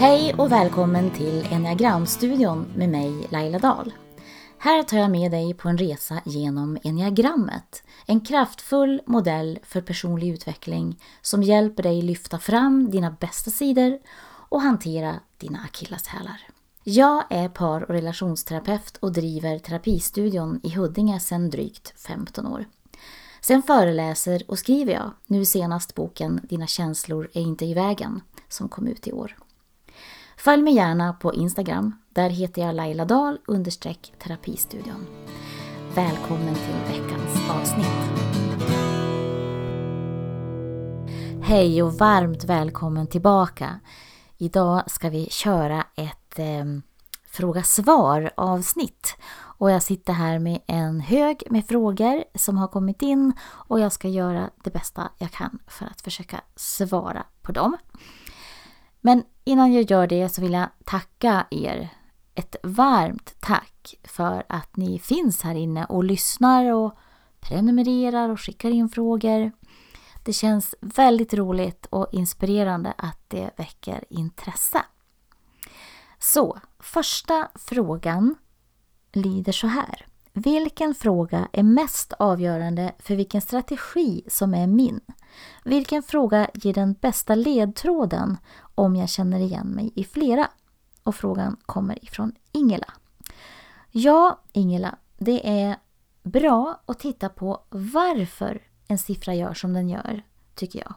[0.00, 3.92] Hej och välkommen till Enneagramstudion med mig Laila Dahl.
[4.58, 7.82] Här tar jag med dig på en resa genom enneagrammet.
[8.06, 14.60] En kraftfull modell för personlig utveckling som hjälper dig lyfta fram dina bästa sidor och
[14.60, 16.40] hantera dina akilleshälar.
[16.84, 22.64] Jag är par och relationsterapeut och driver terapistudion i Huddinge sedan drygt 15 år.
[23.40, 28.68] Sen föreläser och skriver jag, nu senast boken Dina känslor är inte i vägen, som
[28.68, 29.36] kom ut i år.
[30.44, 31.94] Följ mig gärna på Instagram.
[32.10, 35.06] Där heter jag Laila Dahl understreck terapistudion.
[35.94, 38.10] Välkommen till veckans avsnitt.
[41.42, 43.80] Hej och varmt välkommen tillbaka.
[44.38, 46.64] Idag ska vi köra ett eh,
[47.26, 49.16] fråga-svar avsnitt.
[49.32, 53.92] Och jag sitter här med en hög med frågor som har kommit in och jag
[53.92, 57.76] ska göra det bästa jag kan för att försöka svara på dem.
[59.00, 61.88] Men innan jag gör det så vill jag tacka er.
[62.34, 66.94] Ett varmt tack för att ni finns här inne och lyssnar och
[67.40, 69.52] prenumererar och skickar in frågor.
[70.24, 74.82] Det känns väldigt roligt och inspirerande att det väcker intresse.
[76.18, 78.34] Så, första frågan
[79.12, 80.06] lyder så här.
[80.32, 85.00] Vilken fråga är mest avgörande för vilken strategi som är min?
[85.64, 88.36] Vilken fråga ger den bästa ledtråden
[88.74, 90.48] om jag känner igen mig i flera?
[91.02, 92.92] Och frågan kommer ifrån Ingela.
[93.90, 95.76] Ja, Ingela, det är
[96.22, 100.22] bra att titta på varför en siffra gör som den gör,
[100.54, 100.94] tycker jag.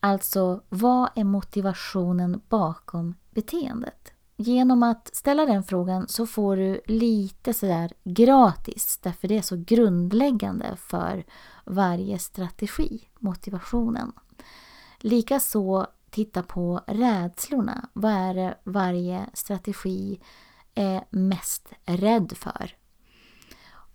[0.00, 4.12] Alltså, vad är motivationen bakom beteendet?
[4.36, 9.56] Genom att ställa den frågan så får du lite sådär gratis, därför det är så
[9.66, 11.24] grundläggande för
[11.64, 14.12] varje strategi, motivationen.
[14.98, 17.88] Likaså titta på rädslorna.
[17.92, 20.20] Vad är det varje strategi
[20.74, 22.76] är mest rädd för?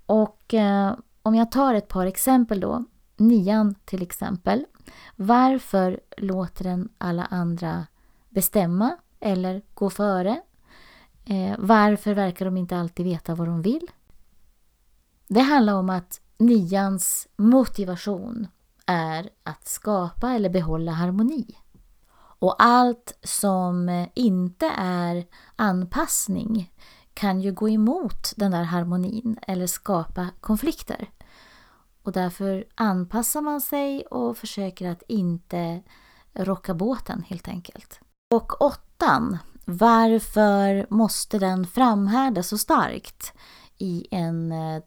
[0.06, 2.86] Och eh, om jag tar ett par exempel då.
[3.18, 4.66] Nian till exempel.
[5.16, 7.88] Varför låter den alla andra
[8.30, 10.42] bestämma eller gå före?
[11.26, 13.92] Eh, varför verkar de inte alltid veta vad de vill?
[15.28, 18.48] Det handlar om att nians motivation
[18.86, 21.56] är att skapa eller behålla harmoni.
[22.14, 26.74] Och allt som inte är anpassning
[27.14, 31.10] kan ju gå emot den där harmonin eller skapa konflikter.
[32.04, 35.84] Och därför anpassar man sig och försöker att inte
[36.34, 38.00] rocka båten helt enkelt.
[38.32, 43.34] Och åttan, varför måste den framhärda så starkt
[43.78, 44.84] i en eh,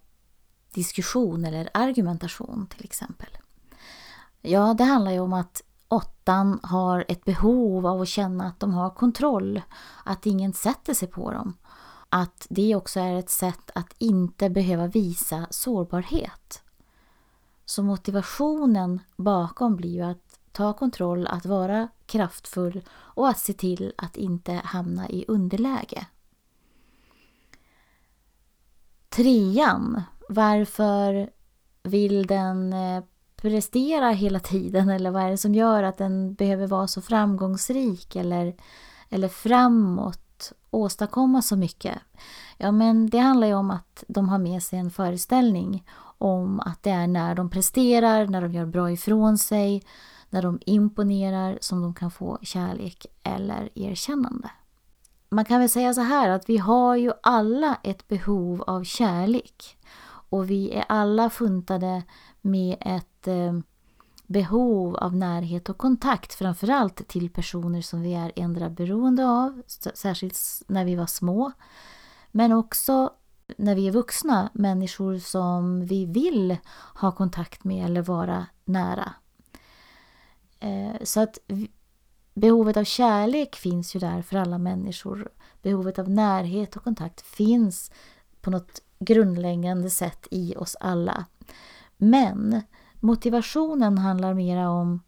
[0.74, 3.28] diskussion eller argumentation till exempel?
[4.40, 8.74] Ja, det handlar ju om att åttan har ett behov av att känna att de
[8.74, 9.62] har kontroll,
[10.04, 11.56] att ingen sätter sig på dem.
[12.08, 16.62] Att det också är ett sätt att inte behöva visa sårbarhet.
[17.64, 20.23] Så motivationen bakom blir ju att
[20.54, 26.06] ta kontroll, att vara kraftfull och att se till att inte hamna i underläge.
[29.08, 30.02] Trean.
[30.28, 31.30] Varför
[31.82, 33.04] vill den eh,
[33.36, 38.16] prestera hela tiden eller vad är det som gör att den behöver vara så framgångsrik
[38.16, 38.54] eller,
[39.08, 41.98] eller framåt, åstadkomma så mycket?
[42.56, 45.84] Ja, men det handlar ju om att de har med sig en föreställning
[46.18, 49.82] om att det är när de presterar, när de gör bra ifrån sig,
[50.34, 54.50] när de imponerar som de kan få kärlek eller erkännande.
[55.28, 59.78] Man kan väl säga så här att vi har ju alla ett behov av kärlek.
[60.06, 62.02] Och vi är alla funtade
[62.40, 63.58] med ett eh,
[64.26, 66.34] behov av närhet och kontakt.
[66.34, 69.62] Framförallt till personer som vi är ändra beroende av.
[69.94, 71.52] Särskilt när vi var små.
[72.30, 73.10] Men också
[73.56, 74.50] när vi är vuxna.
[74.54, 76.56] Människor som vi vill
[76.94, 79.14] ha kontakt med eller vara nära.
[80.64, 81.38] Eh, så att
[82.34, 85.28] behovet av kärlek finns ju där för alla människor.
[85.62, 87.90] Behovet av närhet och kontakt finns
[88.40, 91.24] på något grundläggande sätt i oss alla.
[91.96, 92.62] Men
[93.00, 95.00] motivationen handlar mera om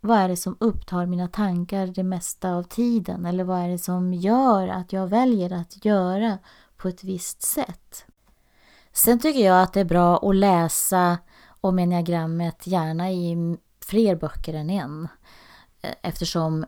[0.00, 3.26] vad är det som upptar mina tankar det mesta av tiden?
[3.26, 6.38] Eller vad är det som gör att jag väljer att göra
[6.76, 8.04] på ett visst sätt?
[8.92, 11.18] Sen tycker jag att det är bra att läsa
[11.60, 15.08] om enneagrammet gärna i fler böcker än en.
[15.80, 16.66] Eh, eftersom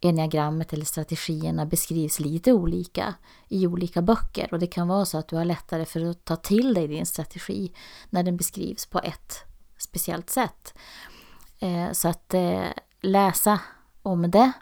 [0.00, 3.14] enneagrammet eller strategierna beskrivs lite olika
[3.48, 4.48] i olika böcker.
[4.52, 7.06] Och det kan vara så att du har lättare för att ta till dig din
[7.06, 7.72] strategi
[8.10, 9.44] när den beskrivs på ett
[9.78, 10.74] speciellt sätt.
[11.58, 12.68] Eh, så att eh,
[13.00, 13.60] läsa
[14.02, 14.52] om det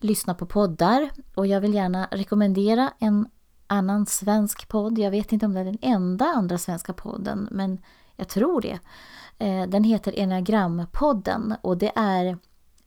[0.00, 3.28] lyssna på poddar och jag vill gärna rekommendera en
[3.66, 4.98] annan svensk podd.
[4.98, 7.78] Jag vet inte om det är den enda andra svenska podden men
[8.16, 8.78] jag tror det.
[9.40, 12.38] Eh, den heter Enagrampodden och det är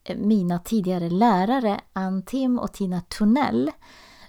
[0.04, 3.70] eh, mina tidigare lärare Ann Tim och Tina Tunnell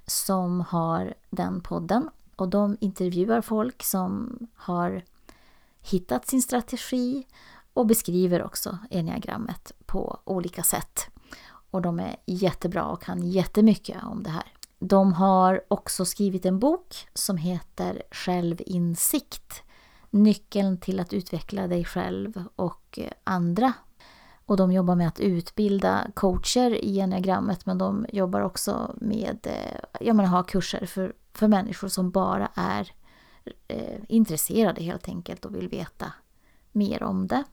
[0.06, 2.10] som har den podden.
[2.36, 5.04] Och de intervjuar folk som har
[5.82, 7.28] hittat sin strategi
[7.74, 11.08] och beskriver också enneagrammet på olika sätt.
[11.72, 14.54] Och de är jättebra och kan jättemycket om det här.
[14.80, 19.65] De har också skrivit en bok som heter Självinsikt.
[20.16, 23.74] Nyckeln till att utveckla dig själv och eh, andra.
[24.46, 29.80] Och de jobbar med att utbilda coacher i enneagrammet men de jobbar också med eh,
[30.00, 32.92] ja, ha kurser för, för människor som bara är
[33.68, 36.14] eh, intresserade helt enkelt och vill veta
[36.72, 37.44] mer om det.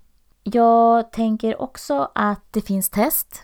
[0.42, 3.42] Jag tänker också att det finns test.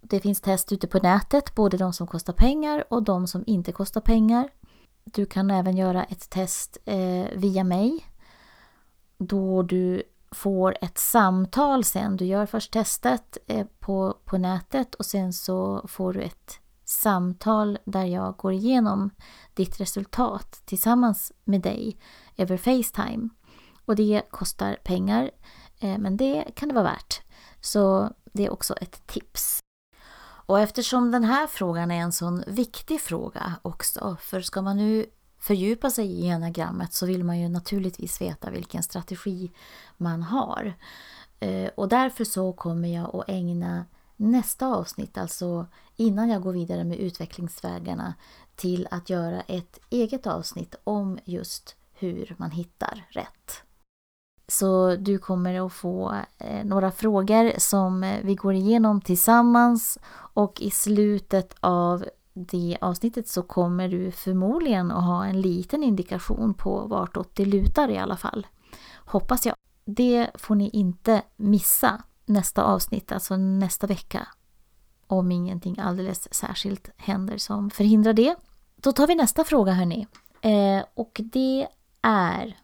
[0.00, 3.72] Det finns test ute på nätet, både de som kostar pengar och de som inte
[3.72, 4.50] kostar pengar.
[5.04, 8.04] Du kan även göra ett test eh, via mig.
[9.18, 12.16] Då du får ett samtal sen.
[12.16, 17.78] Du gör först testet eh, på, på nätet och sen så får du ett samtal
[17.84, 19.10] där jag går igenom
[19.54, 21.98] ditt resultat tillsammans med dig
[22.36, 23.28] över Facetime.
[23.84, 25.30] Och det kostar pengar.
[25.80, 27.22] Eh, men det kan det vara värt.
[27.60, 29.60] Så det är också ett tips.
[30.48, 35.06] Och eftersom den här frågan är en sån viktig fråga också, för ska man nu
[35.38, 39.50] fördjupa sig i enagrammet så vill man ju naturligtvis veta vilken strategi
[39.96, 40.74] man har.
[41.40, 43.84] Eh, och därför så kommer jag att ägna
[44.16, 48.14] nästa avsnitt, alltså innan jag går vidare med utvecklingsvägarna,
[48.56, 53.62] till att göra ett eget avsnitt om just hur man hittar rätt.
[54.48, 59.98] Så du kommer att få eh, några frågor som vi går igenom tillsammans
[60.34, 62.04] och i slutet av
[62.38, 67.90] det avsnittet så kommer du förmodligen att ha en liten indikation på vartåt det lutar
[67.90, 68.46] i alla fall.
[68.96, 69.56] Hoppas jag.
[69.84, 74.28] Det får ni inte missa nästa avsnitt, alltså nästa vecka.
[75.06, 78.36] Om ingenting alldeles särskilt händer som förhindrar det.
[78.76, 80.06] Då tar vi nästa fråga hörni.
[80.40, 81.68] Eh, och det
[82.02, 82.56] är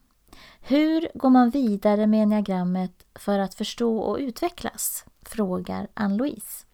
[0.67, 5.05] hur går man vidare med enneagrammet för att förstå och utvecklas?
[5.23, 6.67] Frågar Ann-Louise.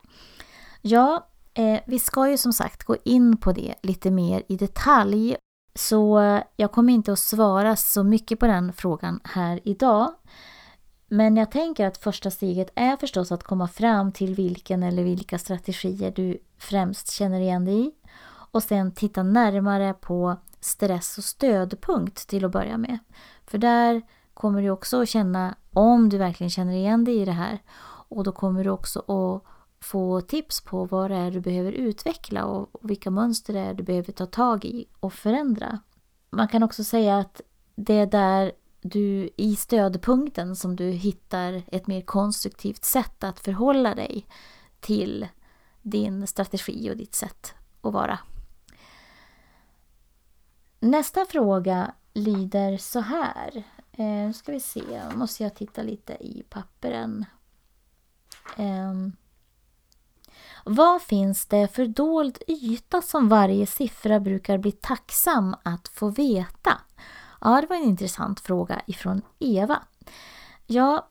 [0.81, 1.27] Ja,
[1.61, 5.37] Eh, vi ska ju som sagt gå in på det lite mer i detalj.
[5.75, 10.15] Så eh, jag kommer inte att svara så mycket på den frågan här idag.
[11.09, 15.39] Men jag tänker att första steget är förstås att komma fram till vilken eller vilka
[15.39, 17.93] strategier du främst känner igen dig i.
[18.53, 22.99] Och sen titta närmare på stress och stödpunkt till att börja med.
[23.47, 24.03] För där
[24.35, 27.63] kommer du också att känna om du verkligen känner igen dig i det här.
[28.09, 32.45] Och då kommer du också att få tips på vad det är du behöver utveckla
[32.45, 35.81] och vilka mönster det är du behöver ta tag i och förändra.
[36.31, 37.41] Man kan också säga att
[37.75, 43.95] det är där du i stödpunkten som du hittar ett mer konstruktivt sätt att förhålla
[43.95, 44.27] dig
[44.81, 45.29] till
[45.83, 48.19] din strategi och ditt sätt att vara.
[50.81, 53.63] Nästa fråga lyder så här.
[53.93, 54.83] Eh, nu ska vi se,
[55.15, 57.25] måste jag titta lite i papperen.
[58.57, 59.13] Ehm,
[60.65, 66.81] vad finns det för dold yta som varje siffra brukar bli tacksam att få veta?
[67.41, 69.83] Ja, det var en intressant fråga ifrån Eva.
[70.67, 71.09] Ja,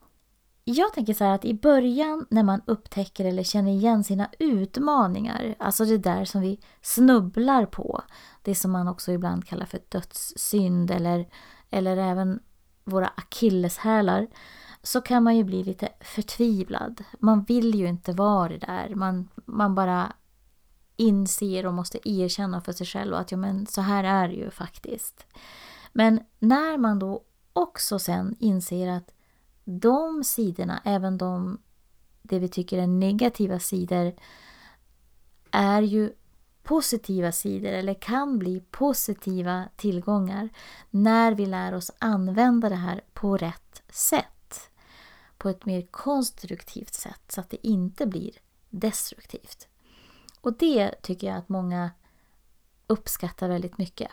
[0.63, 5.55] jag tänker så här att i början när man upptäcker eller känner igen sina utmaningar,
[5.59, 8.01] alltså det där som vi snubblar på,
[8.41, 11.27] det som man också ibland kallar för dödssynd eller,
[11.69, 12.39] eller även
[12.83, 14.27] våra akilleshälar,
[14.83, 17.03] så kan man ju bli lite förtvivlad.
[17.19, 18.95] Man vill ju inte vara det där.
[18.95, 20.13] Man, man bara
[20.95, 24.51] inser och måste erkänna för sig själv att ja, men så här är det ju
[24.51, 25.25] faktiskt.
[25.93, 29.11] Men när man då också sen inser att
[29.65, 31.57] de sidorna, även de
[32.21, 34.13] det vi tycker är negativa sidor,
[35.51, 36.13] är ju
[36.63, 40.49] positiva sidor eller kan bli positiva tillgångar
[40.89, 44.25] när vi lär oss använda det här på rätt sätt.
[45.39, 48.31] På ett mer konstruktivt sätt så att det inte blir
[48.69, 49.67] destruktivt.
[50.41, 51.91] Och det tycker jag att många
[52.87, 54.11] uppskattar väldigt mycket.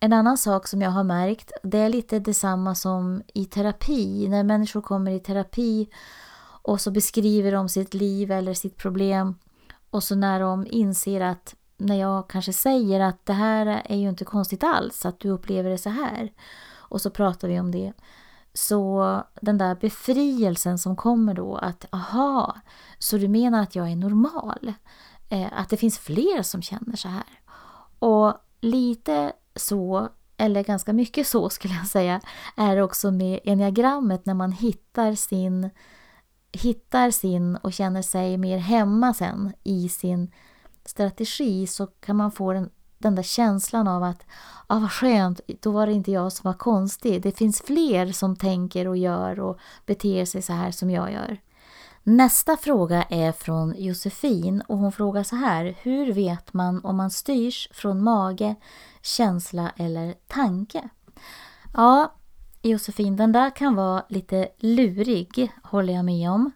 [0.00, 4.28] En annan sak som jag har märkt, det är lite detsamma som i terapi.
[4.28, 5.88] När människor kommer i terapi
[6.62, 9.34] och så beskriver de sitt liv eller sitt problem
[9.90, 14.08] och så när de inser att när jag kanske säger att det här är ju
[14.08, 16.32] inte konstigt alls att du upplever det så här
[16.70, 17.92] och så pratar vi om det
[18.58, 22.56] så den där befrielsen som kommer då att aha,
[22.98, 24.72] så du menar att jag är normal?
[25.28, 27.40] Eh, att det finns fler som känner så här.
[27.98, 32.20] Och lite så, eller ganska mycket så skulle jag säga,
[32.56, 35.70] är det också med enneagrammet när man hittar sin,
[36.52, 40.32] hittar sin och känner sig mer hemma sen i sin
[40.84, 44.26] strategi så kan man få den, den där känslan av att
[44.66, 47.22] ah, vad skönt, då var det inte jag som var konstig.
[47.22, 51.38] Det finns fler som tänker och gör och beter sig så här som jag gör.
[52.02, 55.74] Nästa fråga är från Josefin och hon frågar så här.
[55.82, 58.54] Hur vet man om man styrs från mage,
[59.02, 60.88] känsla eller tanke?
[61.74, 62.14] Ja,
[62.62, 66.50] Josefin, den där kan vara lite lurig, håller jag med om.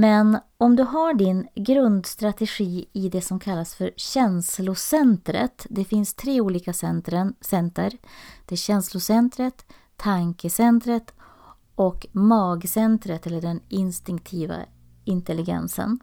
[0.00, 5.66] Men om du har din grundstrategi i det som kallas för känslocentret.
[5.70, 7.98] Det finns tre olika centren, center.
[8.46, 11.14] Det är känslocentret, tankecentret
[11.74, 14.56] och magcentret eller den instinktiva
[15.04, 15.98] intelligensen.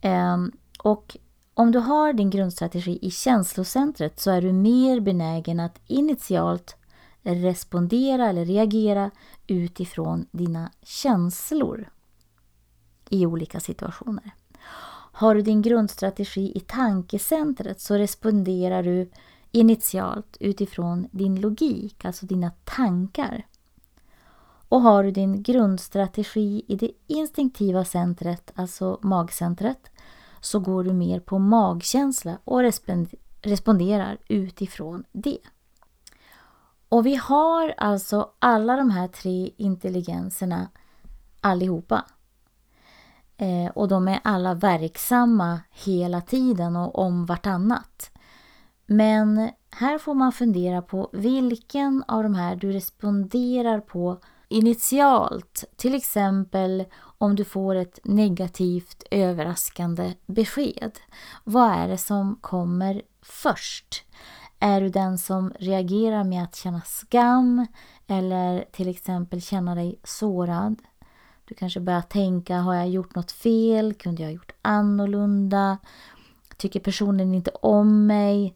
[0.00, 1.16] Ehm, och
[1.54, 6.76] om du har din grundstrategi i känslocentret så är du mer benägen att initialt
[7.22, 9.10] respondera eller reagera
[9.46, 11.88] utifrån dina känslor
[13.10, 14.34] i olika situationer.
[15.12, 19.10] Har du din grundstrategi i tankecentret så responderar du
[19.52, 23.46] initialt utifrån din logik, alltså dina tankar.
[24.68, 29.90] Och har du din grundstrategi i det instinktiva centret, alltså magcentret,
[30.40, 32.60] så går du mer på magkänsla och
[33.42, 35.38] responderar utifrån det.
[36.88, 40.68] Och vi har alltså alla de här tre intelligenserna
[41.40, 42.04] allihopa.
[43.38, 48.10] Eh, och de är alla verksamma hela tiden och om vartannat.
[48.86, 55.64] Men här får man fundera på vilken av de här du responderar på initialt.
[55.76, 56.84] Till exempel
[57.18, 60.92] om du får ett negativt överraskande besked.
[61.44, 64.04] Vad är det som kommer först?
[64.58, 67.66] Är du den som reagerar med att känna skam
[68.06, 70.82] eller till exempel känna dig sårad?
[71.48, 73.94] Du kanske börjar tänka, har jag gjort något fel?
[73.94, 75.78] Kunde jag ha gjort annorlunda?
[76.56, 78.54] Tycker personen inte om mig?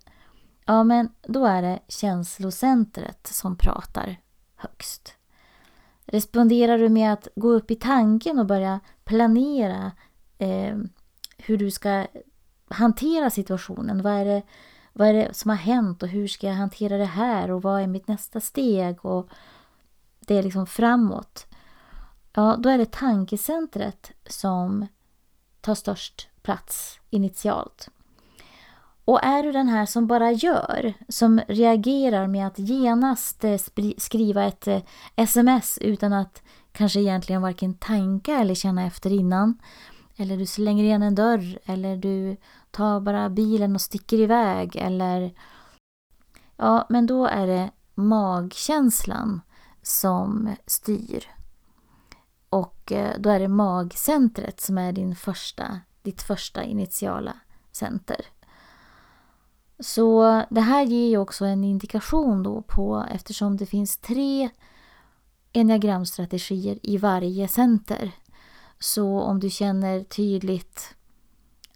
[0.64, 4.16] Ja, men då är det känslocentret som pratar
[4.56, 5.14] högst.
[6.06, 9.92] Responderar du med att gå upp i tanken och börja planera
[10.38, 10.78] eh,
[11.38, 12.06] hur du ska
[12.68, 14.02] hantera situationen?
[14.02, 14.42] Vad är, det,
[14.92, 17.82] vad är det som har hänt och hur ska jag hantera det här och vad
[17.82, 19.04] är mitt nästa steg?
[19.04, 19.28] Och
[20.20, 21.47] det är liksom framåt.
[22.32, 24.87] Ja, då är det tankecentret som
[25.60, 27.88] tar störst plats initialt.
[29.04, 33.58] Och är du den här som bara gör, som reagerar med att genast eh,
[33.99, 34.82] skriva ett eh,
[35.16, 39.58] sms utan att kanske egentligen varken tanka eller känna efter innan.
[40.16, 42.37] Eller du slänger igen en dörr eller du
[42.70, 45.34] tar bara bilen och sticker iväg eller...
[46.56, 49.40] Ja, men då är det magkänslan
[49.82, 51.39] som styr.
[52.50, 57.37] Och eh, då är det magcentret som är din första, ditt första initiala
[57.73, 58.26] center.
[59.80, 64.50] Så det här ger ju också en indikation då på, eftersom det finns tre
[65.52, 68.12] enneagramstrategier i varje center.
[68.78, 70.95] Så om du känner tydligt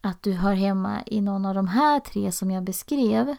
[0.00, 3.36] att du hör hemma i någon av de här tre som jag beskrev,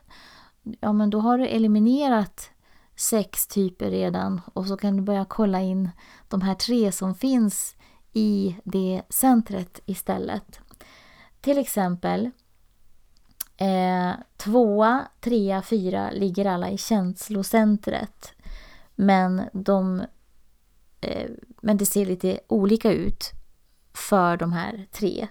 [0.63, 2.49] ja men då har du eliminerat
[2.95, 5.89] sex typer redan och så kan du börja kolla in
[6.27, 7.75] de här tre som finns
[8.13, 10.59] i det centret istället.
[11.41, 12.31] Till exempel
[13.57, 18.33] eh, tvåa, trea, fyra ligger alla i känslocentret.
[18.95, 20.03] Men, de,
[21.01, 21.29] eh,
[21.61, 23.31] men det ser lite olika ut
[23.93, 25.27] för de här tre.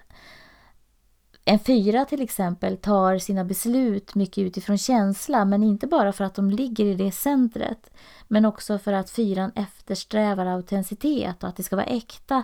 [1.44, 6.34] En fyra till exempel tar sina beslut mycket utifrån känsla men inte bara för att
[6.34, 7.90] de ligger i det centret
[8.28, 12.42] men också för att fyran eftersträvar autenticitet och att det ska vara äkta.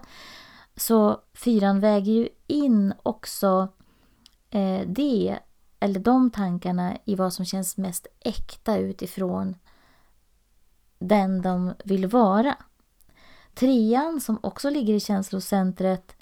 [0.77, 3.69] Så fyran väger ju in också
[4.51, 5.39] eh, det,
[5.81, 9.57] eller de tankarna i vad som känns mest äkta utifrån
[10.99, 12.57] den de vill vara.
[13.55, 16.17] Trean som också ligger i känslocentret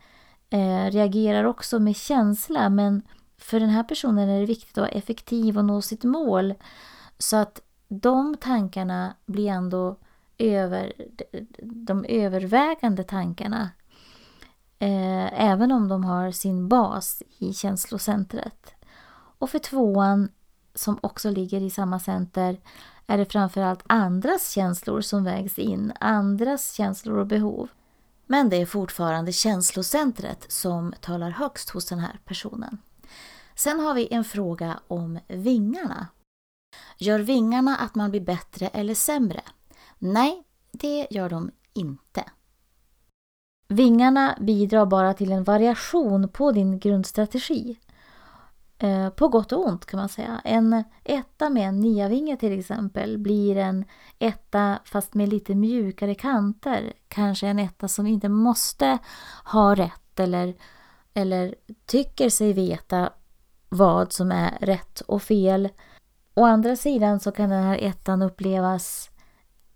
[0.50, 3.02] eh, reagerar också med känsla men
[3.38, 6.55] för den här personen är det viktigt att vara effektiv och nå sitt mål.
[7.19, 9.97] Så att de tankarna blir ändå
[10.38, 10.93] över,
[11.62, 13.71] de övervägande tankarna.
[14.78, 18.75] Eh, även om de har sin bas i känslocentret.
[19.38, 20.28] Och för tvåan,
[20.75, 22.61] som också ligger i samma center,
[23.07, 27.69] är det framförallt andras känslor som vägs in, andras känslor och behov.
[28.30, 32.78] Men det är fortfarande känslocentret som talar högst hos den här personen.
[33.54, 36.06] Sen har vi en fråga om vingarna.
[36.99, 39.40] Gör vingarna att man blir bättre eller sämre?
[39.99, 40.42] Nej,
[40.73, 42.25] det gör de inte.
[43.68, 47.78] Vingarna bidrar bara till en variation på din grundstrategi.
[48.78, 50.40] Eh, på gott och ont kan man säga.
[50.44, 53.85] En etta med en niavinge till exempel blir en
[54.18, 56.92] etta fast med lite mjukare kanter.
[57.08, 58.99] Kanske en etta som inte måste
[59.44, 60.54] ha rätt eller,
[61.14, 61.54] eller
[61.87, 63.12] tycker sig veta
[63.68, 65.68] vad som är rätt och fel.
[66.35, 69.11] Å andra sidan så kan den här ettan upplevas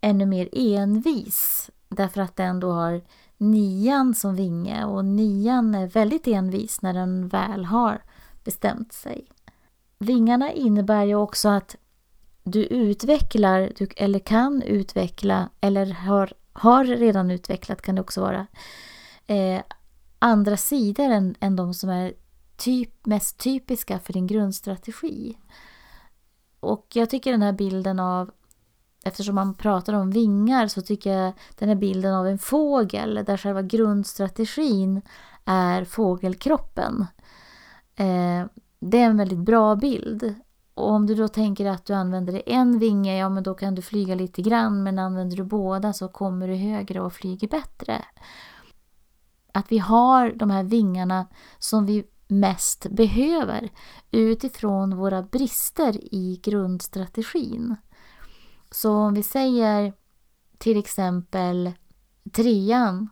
[0.00, 3.02] ännu mer envis därför att den då har
[3.36, 8.02] nian som vinge och nian är väldigt envis när den väl har
[8.44, 9.26] bestämt sig.
[9.98, 11.76] Vingarna innebär ju också att
[12.42, 18.46] du utvecklar, du, eller kan utveckla, eller har, har redan utvecklat kan det också vara,
[19.26, 19.62] eh,
[20.18, 22.14] andra sidor än, än de som är
[22.56, 25.38] typ, mest typiska för din grundstrategi.
[26.60, 28.30] Och jag tycker den här bilden av,
[29.04, 33.36] eftersom man pratar om vingar så tycker jag den här bilden av en fågel där
[33.36, 35.02] själva grundstrategin
[35.44, 37.06] är fågelkroppen.
[38.02, 38.46] Eh,
[38.80, 40.34] det är en väldigt bra bild.
[40.74, 43.82] Och om du då tänker att du använder en vinge, ja men då kan du
[43.82, 44.82] flyga lite grann.
[44.82, 48.04] Men använder du båda så kommer du högre och flyger bättre.
[49.52, 51.26] Att vi har de här vingarna
[51.58, 53.70] som vi mest behöver
[54.10, 57.76] utifrån våra brister i grundstrategin.
[58.70, 59.92] Så om vi säger
[60.58, 61.72] till exempel
[62.32, 63.08] trean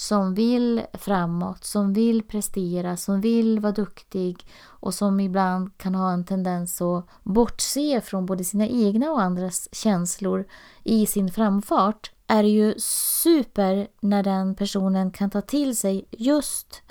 [0.00, 6.12] som vill framåt, som vill prestera, som vill vara duktig och som ibland kan ha
[6.12, 10.44] en tendens att bortse från både sina egna och andras känslor
[10.84, 16.82] i sin framfart är det ju super när den personen kan ta till sig just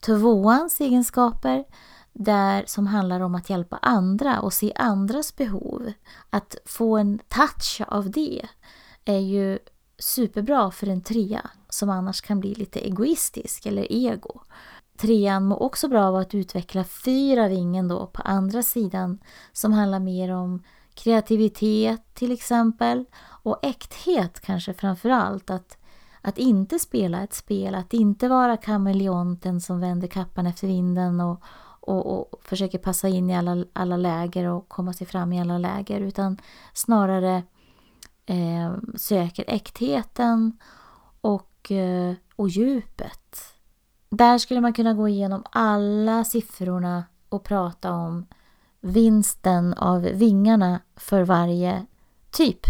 [0.00, 1.64] tvåans egenskaper
[2.12, 5.92] där, som handlar om att hjälpa andra och se andras behov.
[6.30, 8.46] Att få en touch av det
[9.04, 9.58] är ju
[9.98, 14.40] superbra för en trea som annars kan bli lite egoistisk eller ego.
[14.96, 19.18] Trean mår också bra av att utveckla fyra vingen då på andra sidan
[19.52, 20.62] som handlar mer om
[20.94, 23.04] kreativitet till exempel
[23.42, 25.50] och äkthet kanske framför allt.
[25.50, 25.78] Att,
[26.20, 31.42] att inte spela ett spel, att inte vara kameleonten som vänder kappan efter vinden och,
[31.80, 35.58] och, och försöker passa in i alla, alla läger och komma sig fram i alla
[35.58, 36.38] läger utan
[36.72, 37.42] snarare
[38.26, 40.58] eh, söker äktheten
[41.66, 43.54] och, eh, och djupet.
[44.10, 48.26] Där skulle man kunna gå igenom alla siffrorna och prata om
[48.80, 51.86] vinsten av vingarna för varje
[52.30, 52.60] typ.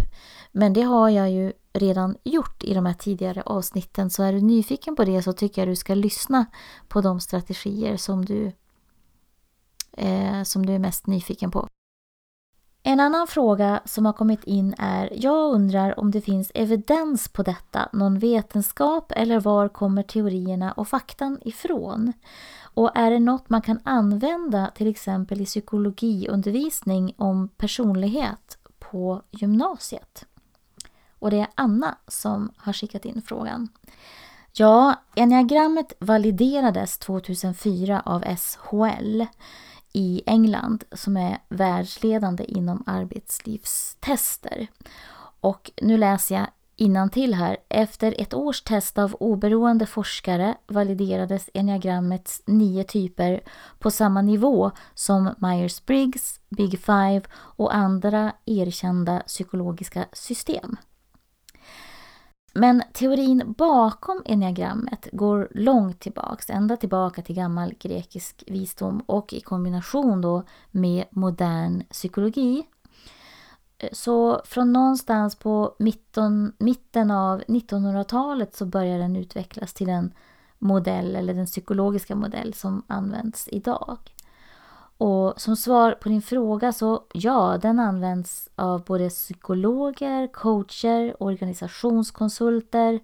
[0.53, 4.41] Men det har jag ju redan gjort i de här tidigare avsnitten så är du
[4.41, 6.47] nyfiken på det så tycker jag du ska lyssna
[6.89, 8.53] på de strategier som du,
[9.93, 11.69] eh, som du är mest nyfiken på.
[12.89, 17.43] En annan fråga som har kommit in är Jag undrar om det finns evidens på
[17.43, 22.13] detta, någon vetenskap eller var kommer teorierna och faktan ifrån?
[22.63, 30.25] Och är det något man kan använda till exempel i psykologiundervisning om personlighet på gymnasiet?
[31.19, 33.69] Och det är Anna som har skickat in frågan.
[34.53, 39.23] Ja, enneagrammet validerades 2004 av SHL
[39.97, 44.67] i England som är världsledande inom arbetslivstester.
[45.41, 46.47] Och nu läser jag
[47.13, 47.57] till här.
[47.69, 53.41] Efter ett års test av oberoende forskare validerades enneagrammets nio typer
[53.79, 60.77] på samma nivå som Myers-Briggs, Big Five och andra erkända psykologiska system.
[62.59, 69.41] Men teorin bakom enneagrammet går långt tillbaks, ända tillbaka till gammal grekisk visdom och i
[69.41, 72.67] kombination då med modern psykologi.
[73.93, 80.13] Så från någonstans på mitten, mitten av 1900-talet så börjar den utvecklas till den
[80.59, 83.99] modell eller den psykologiska modell som används idag.
[84.99, 93.01] Och som svar på din fråga så ja, den används av både psykologer, coacher, organisationskonsulter,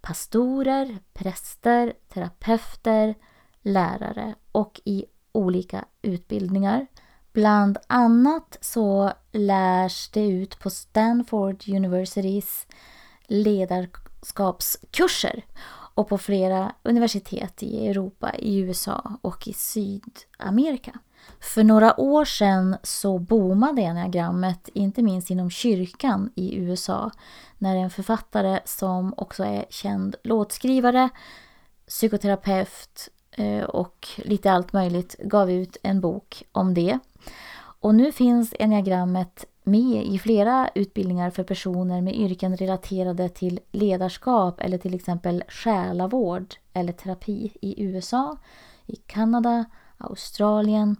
[0.00, 3.14] pastorer, präster, terapeuter,
[3.62, 6.86] lärare och i olika utbildningar.
[7.32, 12.66] Bland annat så lärs det ut på Stanford Universitys
[13.26, 15.44] ledarskapskurser
[15.94, 20.98] och på flera universitet i Europa, i USA och i Sydamerika.
[21.40, 27.10] För några år sedan så boomade enneagrammet, inte minst inom kyrkan i USA,
[27.58, 31.08] när en författare som också är känd låtskrivare,
[31.88, 36.98] psykoterapeut eh, och lite allt möjligt gav ut en bok om det.
[37.80, 44.60] Och nu finns enneagrammet med i flera utbildningar för personer med yrken relaterade till ledarskap
[44.60, 48.36] eller till exempel själavård eller terapi i USA,
[48.86, 49.64] i Kanada,
[49.98, 50.96] Australien.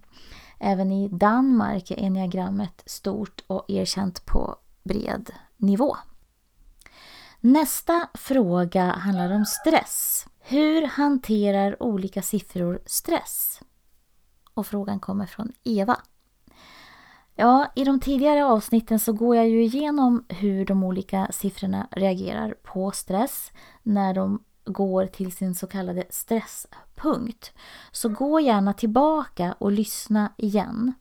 [0.58, 5.96] Även i Danmark är enneagrammet stort och erkänt på bred nivå.
[7.40, 10.26] Nästa fråga handlar om stress.
[10.40, 13.61] Hur hanterar olika siffror stress?
[14.54, 15.96] Och frågan kommer från Eva.
[17.34, 22.54] Ja, i de tidigare avsnitten så går jag ju igenom hur de olika siffrorna reagerar
[22.62, 27.52] på stress när de går till sin så kallade stresspunkt.
[27.92, 30.92] Så gå gärna tillbaka och lyssna igen.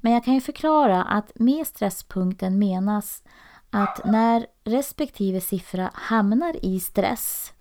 [0.00, 3.22] Men jag kan ju förklara att med stresspunkten menas
[3.70, 7.52] att när respektive siffra hamnar i stress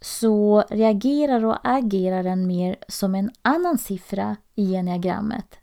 [0.00, 5.58] så reagerar och agerar den mer som en annan siffra i enneagrammet.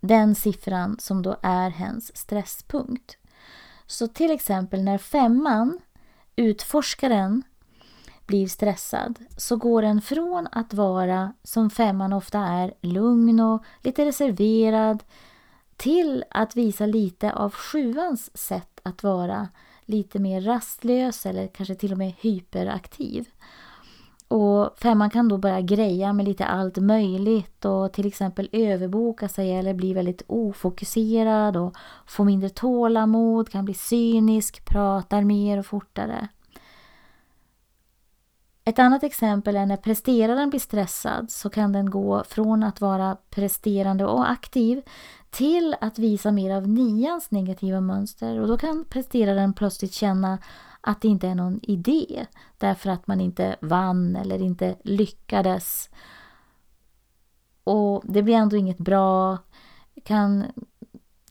[0.00, 3.16] Den siffran som då är hens stresspunkt.
[3.86, 5.80] Så till exempel när femman,
[6.36, 7.42] utforskaren,
[8.30, 14.04] blir stressad så går den från att vara, som femman ofta är, lugn och lite
[14.04, 15.02] reserverad
[15.76, 19.48] till att visa lite av sjuans sätt att vara
[19.84, 23.28] lite mer rastlös eller kanske till och med hyperaktiv.
[24.28, 29.52] Och femman kan då börja greja med lite allt möjligt och till exempel överboka sig
[29.52, 31.74] eller bli väldigt ofokuserad och
[32.06, 36.28] få mindre tålamod, kan bli cynisk, pratar mer och fortare.
[38.64, 43.16] Ett annat exempel är när presteraren blir stressad så kan den gå från att vara
[43.30, 44.82] presterande och aktiv
[45.30, 50.38] till att visa mer av nians negativa mönster och då kan presteraren plötsligt känna
[50.80, 52.26] att det inte är någon idé
[52.58, 55.90] därför att man inte vann eller inte lyckades.
[57.64, 59.38] Och det blir ändå inget bra.
[60.04, 60.44] Kan,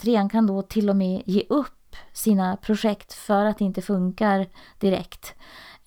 [0.01, 4.47] trean kan då till och med ge upp sina projekt för att det inte funkar
[4.79, 5.35] direkt.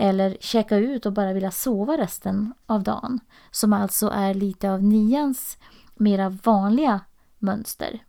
[0.03, 3.21] Eller checka ut och bara vilja sova resten av dagen.
[3.51, 5.59] Som alltså är lite av nians
[5.95, 7.01] mera vanliga
[7.39, 8.03] mönster.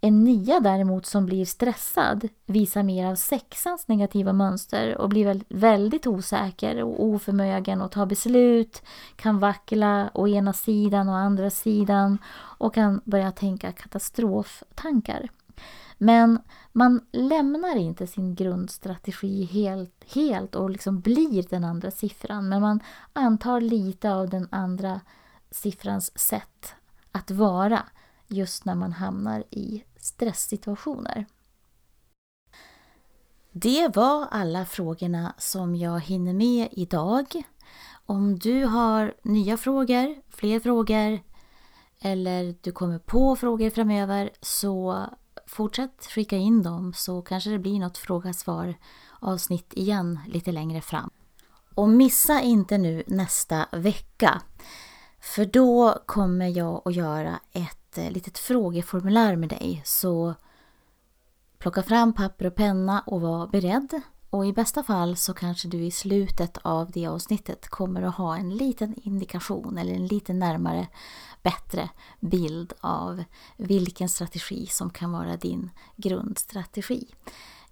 [0.00, 6.06] En nia däremot som blir stressad visar mer av sexans negativa mönster och blir väldigt
[6.06, 8.82] osäker och oförmögen att ta beslut,
[9.16, 12.18] kan vackla å ena sidan och andra sidan
[12.58, 15.28] och kan börja tänka katastroftankar.
[15.98, 16.38] Men
[16.72, 22.48] man lämnar inte sin grundstrategi helt, helt och liksom blir den andra siffran.
[22.48, 22.80] Men man
[23.12, 25.00] antar lite av den andra
[25.50, 26.74] siffrans sätt
[27.12, 27.82] att vara
[28.26, 31.26] just när man hamnar i stresssituationer.
[33.52, 37.42] Det var alla frågorna som jag hinner med idag.
[38.06, 41.20] Om du har nya frågor, fler frågor
[42.00, 45.06] eller du kommer på frågor framöver så
[45.54, 48.74] fortsätt skicka in dem så kanske det blir något fråga-svar
[49.20, 51.10] avsnitt igen lite längre fram.
[51.74, 54.42] Och missa inte nu nästa vecka.
[55.20, 59.82] För då kommer jag att göra ett eh, litet frågeformulär med dig.
[59.84, 60.34] Så
[61.58, 64.00] plocka fram papper och penna och var beredd.
[64.34, 68.36] Och i bästa fall så kanske du i slutet av det avsnittet kommer att ha
[68.36, 70.88] en liten indikation eller en lite närmare
[71.42, 73.24] bättre bild av
[73.56, 77.14] vilken strategi som kan vara din grundstrategi.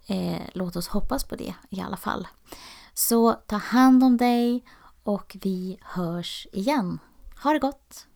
[0.07, 2.27] Eh, låt oss hoppas på det i alla fall.
[2.93, 4.65] Så ta hand om dig
[5.03, 6.99] och vi hörs igen.
[7.43, 8.07] Ha det gott!